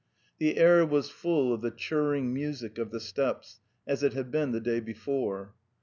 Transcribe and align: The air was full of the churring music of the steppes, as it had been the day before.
The 0.39 0.57
air 0.57 0.83
was 0.83 1.11
full 1.11 1.53
of 1.53 1.61
the 1.61 1.69
churring 1.69 2.33
music 2.33 2.79
of 2.79 2.89
the 2.89 2.99
steppes, 2.99 3.59
as 3.85 4.01
it 4.01 4.13
had 4.13 4.31
been 4.31 4.51
the 4.51 4.59
day 4.59 4.79
before. 4.79 5.53